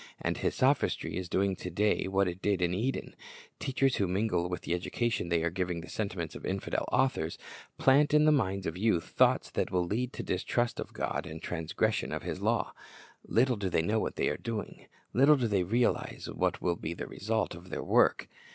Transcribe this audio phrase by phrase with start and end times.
[0.19, 3.15] And his sophistry is doing to day what it did in Eden.
[3.59, 7.37] Teachers who mingle with the education they are giving the sentiments of infidel authors,
[7.77, 11.39] plant in the minds of youth thoughts that will lead to distrust of God and
[11.39, 12.73] transgression of His law.
[13.27, 14.87] Little do they know what they are doing.
[15.13, 18.27] Little do they realize what will be the result of their work.